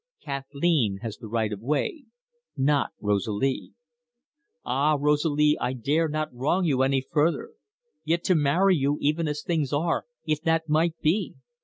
[0.19, 2.05] Kathleen has the right of way,
[2.57, 3.73] not Rosalie.
[4.65, 6.79] Ah, Rosalie, I dare not wrong you
[7.11, 7.51] further.
[8.03, 11.35] Yet to marry you, even as things are, if that might be!